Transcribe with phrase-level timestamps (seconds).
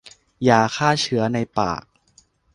[0.47, 1.83] ยาฆ่าเชื้อในปาก